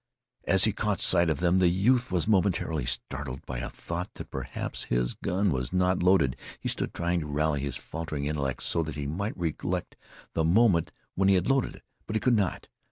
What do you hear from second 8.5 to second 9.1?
so that he